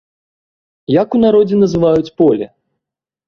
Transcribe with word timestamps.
Як 1.01 1.17
у 1.17 1.19
народзе 1.25 1.55
называюць 1.63 2.13
поле? 2.21 2.45